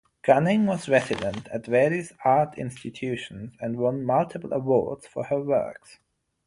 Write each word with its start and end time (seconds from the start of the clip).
Gunning 0.23 0.65
was 0.65 0.89
resident 0.89 1.47
at 1.49 1.67
various 1.67 2.11
art 2.25 2.57
institutions 2.57 3.53
and 3.59 3.77
won 3.77 4.03
multiple 4.03 4.51
awards 4.51 5.05
for 5.05 5.25
her 5.25 5.39
works. 5.43 5.99